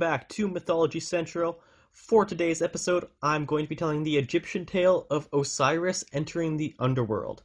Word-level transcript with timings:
back 0.00 0.28
to 0.28 0.48
Mythology 0.48 0.98
Central. 0.98 1.60
For 1.92 2.24
today's 2.24 2.60
episode, 2.60 3.06
I'm 3.22 3.44
going 3.44 3.66
to 3.66 3.68
be 3.68 3.76
telling 3.76 4.02
the 4.02 4.18
Egyptian 4.18 4.66
tale 4.66 5.06
of 5.10 5.28
Osiris 5.32 6.04
entering 6.12 6.56
the 6.56 6.74
underworld. 6.80 7.44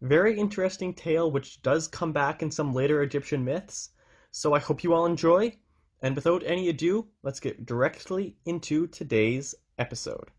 Very 0.00 0.38
interesting 0.38 0.94
tale 0.94 1.30
which 1.30 1.60
does 1.60 1.88
come 1.88 2.10
back 2.10 2.40
in 2.40 2.50
some 2.50 2.72
later 2.72 3.02
Egyptian 3.02 3.44
myths, 3.44 3.90
so 4.30 4.54
I 4.54 4.60
hope 4.60 4.82
you 4.82 4.94
all 4.94 5.04
enjoy. 5.04 5.58
And 6.00 6.16
without 6.16 6.42
any 6.42 6.70
ado, 6.70 7.08
let's 7.22 7.38
get 7.38 7.66
directly 7.66 8.34
into 8.46 8.86
today's 8.86 9.54
episode. 9.76 10.30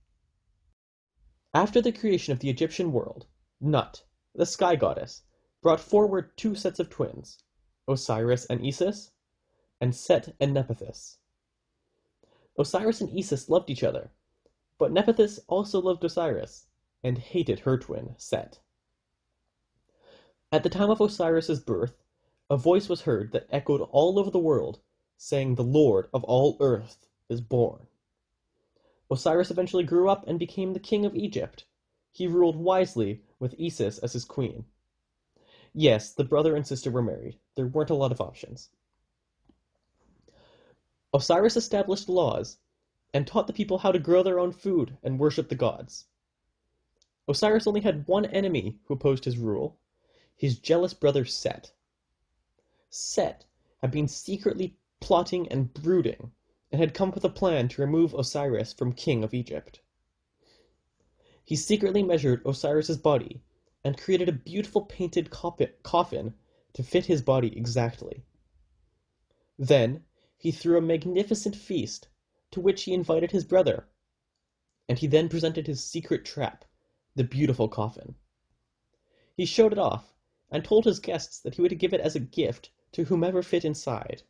After 1.54 1.80
the 1.80 1.92
creation 1.92 2.34
of 2.34 2.40
the 2.40 2.50
Egyptian 2.50 2.92
world, 2.92 3.28
Nut, 3.62 4.04
the 4.34 4.48
sky 4.48 4.76
goddess, 4.76 5.22
brought 5.62 5.80
forward 5.80 6.36
two 6.38 6.56
sets 6.56 6.80
of 6.80 6.90
twins, 6.90 7.38
Osiris 7.88 8.48
and 8.48 8.66
Isis, 8.66 9.12
and 9.84 9.94
Set 9.94 10.34
and 10.40 10.54
Nephthys. 10.54 11.18
Osiris 12.58 13.02
and 13.02 13.20
Isis 13.20 13.50
loved 13.50 13.70
each 13.70 13.84
other, 13.84 14.12
but 14.78 14.94
Nephthys 14.94 15.42
also 15.50 15.82
loved 15.82 16.06
Osiris, 16.06 16.68
and 17.04 17.18
hated 17.18 17.60
her 17.60 17.78
twin, 17.78 18.16
Set. 18.18 18.62
At 20.54 20.64
the 20.64 20.70
time 20.70 20.90
of 20.90 21.02
Osiris's 21.02 21.60
birth, 21.60 22.02
a 22.50 22.56
voice 22.56 22.88
was 22.88 23.02
heard 23.02 23.34
that 23.34 23.50
echoed 23.52 23.82
all 23.92 24.18
over 24.18 24.32
the 24.32 24.40
world, 24.40 24.80
saying 25.18 25.56
the 25.56 25.66
Lord 25.66 26.08
of 26.14 26.24
all 26.24 26.56
earth 26.62 27.06
is 27.28 27.42
born. 27.42 27.88
Osiris 29.12 29.52
eventually 29.52 29.84
grew 29.84 30.08
up 30.08 30.26
and 30.26 30.40
became 30.40 30.72
the 30.72 30.80
king 30.80 31.06
of 31.06 31.14
Egypt. 31.14 31.66
He 32.14 32.26
ruled 32.26 32.56
wisely 32.56 33.22
with 33.38 33.60
Isis 33.62 33.98
as 33.98 34.14
his 34.14 34.24
queen. 34.24 34.64
Yes, 35.74 36.14
the 36.14 36.24
brother 36.24 36.56
and 36.56 36.66
sister 36.66 36.90
were 36.90 37.02
married. 37.02 37.38
There 37.56 37.68
weren't 37.68 37.90
a 37.90 37.96
lot 37.96 38.14
of 38.14 38.22
options. 38.22 38.70
Osiris 41.14 41.56
established 41.56 42.10
laws 42.10 42.58
and 43.14 43.28
taught 43.28 43.48
the 43.48 43.54
people 43.54 43.78
how 43.78 43.92
to 43.92 44.00
grow 44.00 44.24
their 44.24 44.40
own 44.40 44.52
food 44.52 44.98
and 45.04 45.20
worship 45.20 45.50
the 45.50 45.56
gods. 45.56 46.06
Osiris 47.28 47.68
only 47.68 47.82
had 47.82 48.08
one 48.08 48.26
enemy 48.26 48.80
who 48.86 48.94
opposed 48.94 49.26
his 49.26 49.38
rule 49.38 49.78
his 50.36 50.60
jealous 50.60 50.94
brother 50.94 51.24
Set. 51.24 51.72
Set 52.90 53.46
had 53.82 53.92
been 53.92 54.08
secretly 54.08 54.76
plotting 55.00 55.48
and 55.48 55.74
brooding, 55.74 56.32
and 56.72 56.82
had 56.82 56.94
come 56.94 57.10
up 57.10 57.16
with 57.16 57.24
a 57.24 57.30
plan 57.30 57.68
to 57.70 57.82
remove 57.82 58.14
Osiris 58.14 58.74
from 58.74 58.92
king 58.92 59.24
of 59.24 59.34
Egypt. 59.34 59.80
He 61.46 61.56
secretly 61.56 62.04
measured 62.04 62.46
Osiris's 62.46 62.98
body 62.98 63.42
and 63.84 63.98
created 63.98 64.28
a 64.28 64.34
beautiful 64.34 64.82
painted 64.82 65.30
coffin 65.30 66.34
to 66.74 66.84
fit 66.84 67.06
his 67.06 67.22
body 67.22 67.56
exactly. 67.56 68.26
Then 69.60 70.04
he 70.44 70.52
threw 70.52 70.78
a 70.78 70.82
magnificent 70.82 71.56
feast, 71.56 72.10
to 72.52 72.60
which 72.60 72.84
he 72.84 72.94
invited 72.94 73.32
his 73.32 73.46
brother, 73.46 73.88
and 74.90 75.00
he 75.00 75.08
then 75.08 75.30
presented 75.30 75.68
his 75.68 75.82
secret 75.82 76.26
trap, 76.26 76.66
the 77.16 77.24
beautiful 77.24 77.70
coffin. 77.70 78.16
He 79.38 79.46
showed 79.46 79.72
it 79.72 79.80
off, 79.80 80.14
and 80.52 80.62
told 80.66 80.84
his 80.84 81.00
guests 81.00 81.40
that 81.40 81.56
he 81.56 81.62
would 81.62 81.80
give 81.80 81.94
it 81.94 82.02
as 82.02 82.18
a 82.18 82.20
gift 82.20 82.72
to 82.92 83.06
whomever 83.06 83.42
fit 83.42 83.64
inside. 83.64 84.24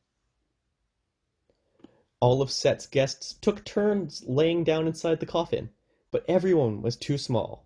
All 2.19 2.43
of 2.43 2.51
Set's 2.51 2.85
guests 2.85 3.33
took 3.41 3.65
turns 3.65 4.23
laying 4.27 4.63
down 4.63 4.85
inside 4.85 5.19
the 5.19 5.25
coffin, 5.25 5.71
but 6.11 6.23
everyone 6.27 6.83
was 6.83 6.95
too 6.95 7.17
small. 7.17 7.65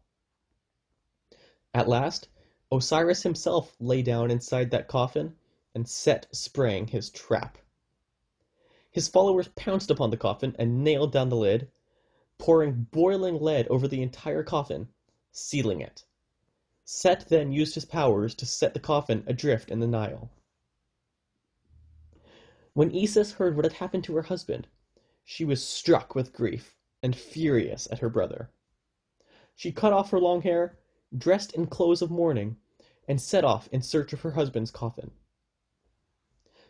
At 1.73 1.89
last, 1.89 2.29
Osiris 2.71 3.23
himself 3.23 3.75
lay 3.81 4.01
down 4.01 4.31
inside 4.31 4.71
that 4.71 4.87
coffin, 4.87 5.35
and 5.75 5.85
Set 5.85 6.33
sprang 6.33 6.87
his 6.87 7.09
trap. 7.09 7.57
His 8.97 9.07
followers 9.07 9.49
pounced 9.49 9.91
upon 9.91 10.09
the 10.09 10.17
coffin 10.17 10.55
and 10.57 10.83
nailed 10.83 11.11
down 11.11 11.29
the 11.29 11.35
lid, 11.35 11.69
pouring 12.39 12.87
boiling 12.89 13.39
lead 13.39 13.67
over 13.67 13.87
the 13.87 14.01
entire 14.01 14.41
coffin, 14.41 14.87
sealing 15.31 15.81
it. 15.81 16.03
Set 16.83 17.29
then 17.29 17.51
used 17.51 17.75
his 17.75 17.85
powers 17.85 18.33
to 18.33 18.47
set 18.47 18.73
the 18.73 18.79
coffin 18.79 19.23
adrift 19.27 19.69
in 19.69 19.81
the 19.81 19.85
Nile. 19.85 20.31
When 22.73 22.91
Isis 22.91 23.33
heard 23.33 23.55
what 23.55 23.65
had 23.65 23.73
happened 23.73 24.03
to 24.05 24.15
her 24.15 24.23
husband, 24.23 24.67
she 25.23 25.45
was 25.45 25.63
struck 25.63 26.15
with 26.15 26.33
grief 26.33 26.75
and 27.03 27.15
furious 27.15 27.87
at 27.91 27.99
her 27.99 28.09
brother. 28.09 28.49
She 29.55 29.71
cut 29.71 29.93
off 29.93 30.09
her 30.09 30.19
long 30.19 30.41
hair, 30.41 30.79
dressed 31.15 31.53
in 31.53 31.67
clothes 31.67 32.01
of 32.01 32.09
mourning, 32.09 32.57
and 33.07 33.21
set 33.21 33.43
off 33.43 33.69
in 33.71 33.83
search 33.83 34.11
of 34.11 34.21
her 34.21 34.31
husband's 34.31 34.71
coffin. 34.71 35.11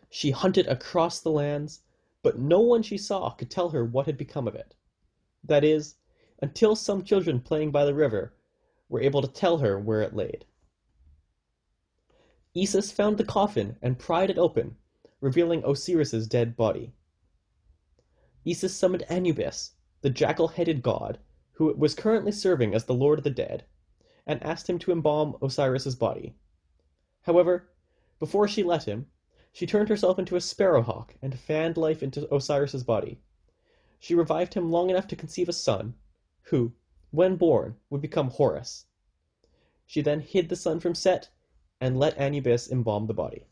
She 0.09 0.31
hunted 0.31 0.67
across 0.67 1.21
the 1.21 1.31
lands, 1.31 1.83
but 2.27 2.37
no 2.37 2.59
one 2.59 2.83
she 2.83 2.97
saw 2.97 3.29
could 3.29 3.49
tell 3.49 3.69
her 3.69 3.85
what 3.85 4.05
had 4.05 4.17
become 4.17 4.49
of 4.49 4.55
it. 4.55 4.75
That 5.45 5.63
is, 5.63 5.95
until 6.41 6.75
some 6.75 7.01
children 7.01 7.39
playing 7.39 7.71
by 7.71 7.85
the 7.85 7.93
river 7.93 8.33
were 8.89 8.99
able 8.99 9.21
to 9.21 9.29
tell 9.29 9.59
her 9.59 9.79
where 9.79 10.01
it 10.01 10.13
laid. 10.13 10.43
Isis 12.53 12.91
found 12.91 13.17
the 13.17 13.23
coffin 13.23 13.77
and 13.81 13.97
pried 13.97 14.29
it 14.29 14.37
open, 14.37 14.75
revealing 15.21 15.63
Osiris's 15.63 16.27
dead 16.27 16.57
body. 16.57 16.91
Isis 18.45 18.75
summoned 18.75 19.09
Anubis, 19.09 19.71
the 20.01 20.09
jackal-headed 20.09 20.81
god, 20.81 21.19
who 21.53 21.73
was 21.75 21.95
currently 21.95 22.33
serving 22.33 22.75
as 22.75 22.83
the 22.83 22.93
Lord 22.93 23.19
of 23.19 23.23
the 23.23 23.29
Dead, 23.29 23.63
and 24.25 24.43
asked 24.43 24.69
him 24.69 24.79
to 24.79 24.91
embalm 24.91 25.37
Osiris's 25.41 25.95
body. 25.95 26.35
However, 27.21 27.69
before 28.19 28.49
she 28.49 28.63
let 28.63 28.83
him, 28.83 29.05
she 29.57 29.65
turned 29.65 29.89
herself 29.89 30.19
into 30.19 30.35
a 30.35 30.39
sparrowhawk 30.39 31.15
and 31.19 31.39
fanned 31.39 31.77
life 31.77 32.03
into 32.03 32.31
Osiris's 32.31 32.83
body. 32.83 33.17
She 33.97 34.13
revived 34.13 34.53
him 34.53 34.69
long 34.69 34.91
enough 34.91 35.07
to 35.07 35.15
conceive 35.15 35.49
a 35.49 35.51
son, 35.51 35.95
who, 36.43 36.73
when 37.09 37.37
born, 37.37 37.75
would 37.89 37.99
become 37.99 38.29
Horus. 38.29 38.85
She 39.87 40.03
then 40.03 40.19
hid 40.19 40.49
the 40.49 40.55
son 40.55 40.79
from 40.79 40.93
Set 40.93 41.29
and 41.81 41.97
let 41.97 42.19
Anubis 42.19 42.71
embalm 42.71 43.07
the 43.07 43.15
body. 43.15 43.47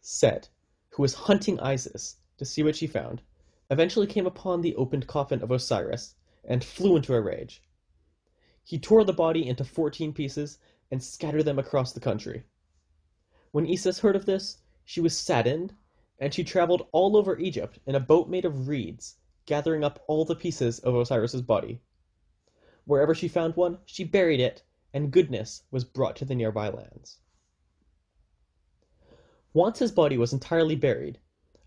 Set, 0.00 0.48
who 0.90 1.02
was 1.02 1.14
hunting 1.14 1.58
Isis 1.58 2.18
to 2.38 2.44
see 2.44 2.62
what 2.62 2.76
she 2.76 2.86
found, 2.86 3.20
eventually 3.68 4.06
came 4.06 4.26
upon 4.26 4.60
the 4.60 4.76
opened 4.76 5.08
coffin 5.08 5.42
of 5.42 5.50
Osiris 5.50 6.14
and 6.44 6.62
flew 6.62 6.94
into 6.94 7.14
a 7.14 7.20
rage. 7.20 7.64
He 8.62 8.78
tore 8.78 9.02
the 9.02 9.12
body 9.12 9.44
into 9.44 9.64
fourteen 9.64 10.12
pieces 10.12 10.60
and 10.92 11.02
scattered 11.02 11.46
them 11.46 11.58
across 11.58 11.92
the 11.92 11.98
country. 11.98 12.44
When 13.52 13.70
Isis 13.70 13.98
heard 13.98 14.16
of 14.16 14.24
this, 14.24 14.62
she 14.82 15.02
was 15.02 15.14
saddened, 15.14 15.74
and 16.18 16.32
she 16.32 16.42
traveled 16.42 16.88
all 16.90 17.18
over 17.18 17.38
Egypt 17.38 17.78
in 17.84 17.94
a 17.94 18.00
boat 18.00 18.26
made 18.26 18.46
of 18.46 18.66
reeds, 18.66 19.16
gathering 19.44 19.84
up 19.84 20.02
all 20.06 20.24
the 20.24 20.34
pieces 20.34 20.78
of 20.78 20.94
Osiris's 20.94 21.42
body. 21.42 21.82
Wherever 22.86 23.14
she 23.14 23.28
found 23.28 23.54
one, 23.54 23.80
she 23.84 24.04
buried 24.04 24.40
it, 24.40 24.62
and 24.94 25.12
goodness 25.12 25.64
was 25.70 25.84
brought 25.84 26.16
to 26.16 26.24
the 26.24 26.34
nearby 26.34 26.70
lands. 26.70 27.18
Once 29.52 29.80
his 29.80 29.92
body 29.92 30.16
was 30.16 30.32
entirely 30.32 30.74
buried, 30.74 31.20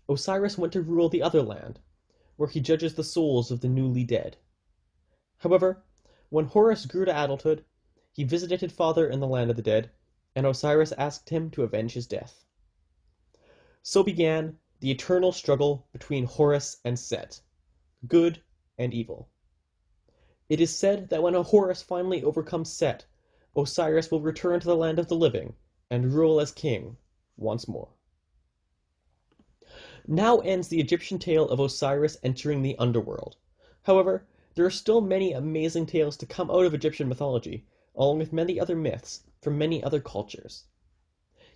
Osiris 0.08 0.58
went 0.58 0.72
to 0.72 0.82
rule 0.82 1.08
the 1.08 1.22
other 1.22 1.42
land, 1.42 1.78
where 2.34 2.48
he 2.48 2.58
judges 2.58 2.96
the 2.96 3.04
souls 3.04 3.52
of 3.52 3.60
the 3.60 3.68
newly 3.68 4.02
dead. 4.02 4.36
However, 5.38 5.84
when 6.30 6.46
Horus 6.46 6.84
grew 6.84 7.04
to 7.04 7.12
adulthood, 7.12 7.64
he 8.12 8.24
visited 8.24 8.60
his 8.60 8.72
father 8.72 9.08
in 9.08 9.20
the 9.20 9.28
land 9.28 9.50
of 9.50 9.56
the 9.56 9.62
dead 9.62 9.92
and 10.36 10.44
Osiris 10.44 10.92
asked 10.98 11.30
him 11.30 11.50
to 11.50 11.62
avenge 11.62 11.94
his 11.94 12.06
death. 12.06 12.44
So 13.82 14.02
began 14.02 14.58
the 14.80 14.90
eternal 14.90 15.32
struggle 15.32 15.86
between 15.94 16.26
Horus 16.26 16.76
and 16.84 16.98
Set, 16.98 17.40
good 18.06 18.42
and 18.76 18.92
evil. 18.92 19.30
It 20.50 20.60
is 20.60 20.76
said 20.76 21.08
that 21.08 21.22
when 21.22 21.32
Horus 21.32 21.80
finally 21.80 22.22
overcomes 22.22 22.70
Set, 22.70 23.06
Osiris 23.56 24.10
will 24.10 24.20
return 24.20 24.60
to 24.60 24.66
the 24.66 24.76
land 24.76 24.98
of 24.98 25.08
the 25.08 25.16
living 25.16 25.54
and 25.90 26.12
rule 26.12 26.38
as 26.38 26.52
king 26.52 26.98
once 27.38 27.66
more. 27.66 27.88
Now 30.06 30.40
ends 30.40 30.68
the 30.68 30.80
Egyptian 30.80 31.18
tale 31.18 31.48
of 31.48 31.60
Osiris 31.60 32.18
entering 32.22 32.60
the 32.60 32.76
underworld. 32.78 33.38
However, 33.84 34.26
there 34.54 34.66
are 34.66 34.70
still 34.70 35.00
many 35.00 35.32
amazing 35.32 35.86
tales 35.86 36.18
to 36.18 36.26
come 36.26 36.50
out 36.50 36.66
of 36.66 36.74
Egyptian 36.74 37.08
mythology, 37.08 37.64
along 37.94 38.18
with 38.18 38.34
many 38.34 38.60
other 38.60 38.76
myths 38.76 39.22
from 39.42 39.58
many 39.58 39.82
other 39.82 40.00
cultures. 40.00 40.64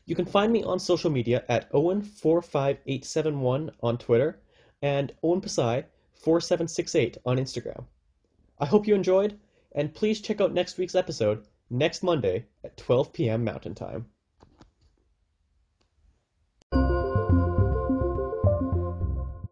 You 0.06 0.14
can 0.14 0.26
find 0.26 0.52
me 0.52 0.62
on 0.62 0.78
social 0.78 1.10
media 1.10 1.44
at 1.48 1.70
Owen45871 1.72 3.70
on 3.82 3.98
Twitter 3.98 4.40
and 4.82 5.12
OwenPasai4768 5.22 7.18
on 7.24 7.36
Instagram. 7.36 7.84
I 8.58 8.66
hope 8.66 8.86
you 8.86 8.94
enjoyed, 8.94 9.38
and 9.72 9.94
please 9.94 10.20
check 10.20 10.40
out 10.40 10.52
next 10.52 10.78
week's 10.78 10.94
episode 10.94 11.46
next 11.70 12.02
Monday 12.02 12.46
at 12.64 12.76
12 12.76 13.12
p.m. 13.12 13.44
Mountain 13.44 13.74
Time. 13.74 14.06